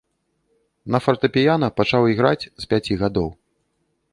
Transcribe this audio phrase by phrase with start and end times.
[0.95, 3.29] На фартэпіяна пачаў іграць з пяці гадоў.